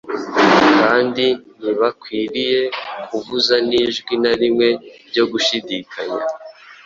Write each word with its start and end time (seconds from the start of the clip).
kandi 0.79 1.25
ntibakwiriye 1.59 2.61
kuvuza 3.07 3.55
n’ijwi 3.67 4.13
na 4.23 4.33
rimwe 4.41 4.67
ryo 5.07 5.23
gushidikanya. 5.31 6.23